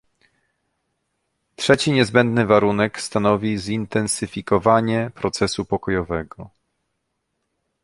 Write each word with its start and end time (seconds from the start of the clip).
Trzeci 1.55 1.91
niezbędny 1.91 2.45
warunek 2.45 3.01
stanowi 3.01 3.57
zintensyfikowanie 3.57 5.11
procesu 5.15 5.65
pokojowego 5.65 6.49